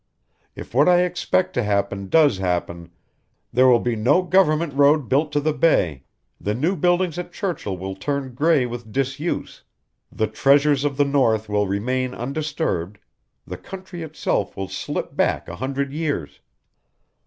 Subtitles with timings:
[0.55, 2.89] If what I expect to happen does happen
[3.53, 6.05] there will be no government road built to the Bay,
[6.39, 9.61] the new buildings at Churchill will turn gray with disuse,
[10.11, 12.97] the treasures of the north will remain undisturbed,
[13.45, 16.39] the country itself will slip back a hundred years.